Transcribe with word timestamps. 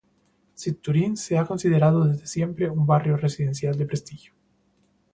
Cit 0.61 0.81
Turin 0.81 1.15
se 1.15 1.37
ha 1.37 1.45
considerado 1.45 2.05
desde 2.05 2.25
siempre 2.25 2.67
un 2.71 2.87
barrio 2.87 3.17
residencial 3.17 3.77
de 3.77 3.85
prestigio. 3.85 4.33